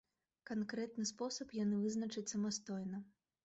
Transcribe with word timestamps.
Канкрэтны 0.49 1.05
спосаб 1.11 1.55
яны 1.59 1.85
вызначаць 1.85 2.27
самастойна. 2.35 3.07